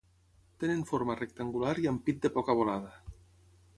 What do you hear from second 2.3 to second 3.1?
poca volada.